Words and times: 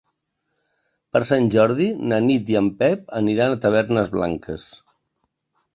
Per 1.17 1.21
Sant 1.31 1.49
Jordi 1.55 1.89
na 2.13 2.19
Nit 2.31 2.49
i 2.55 2.59
en 2.63 2.73
Pep 2.81 3.15
aniran 3.21 3.55
a 3.55 3.61
Tavernes 3.69 4.13
Blanques. 4.19 4.69